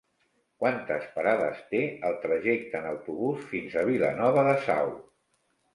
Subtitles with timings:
[0.61, 4.95] Quantes parades té el trajecte en autobús fins a Vilanova de Sau?